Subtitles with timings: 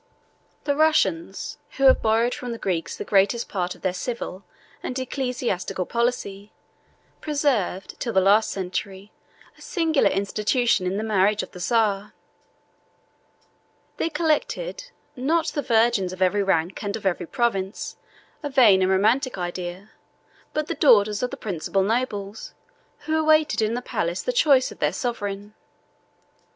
[0.63, 4.43] The Russians, who have borrowed from the Greeks the greatest part of their civil
[4.81, 6.51] and ecclesiastical policy,
[7.21, 9.11] preserved, till the last century,
[9.59, 12.15] a singular institution in the marriage of the Czar.
[13.97, 14.85] They collected,
[15.15, 17.95] not the virgins of every rank and of every province,
[18.41, 19.91] a vain and romantic idea,
[20.51, 22.55] but the daughters of the principal nobles,
[23.01, 25.53] who awaited in the palace the choice of their sovereign.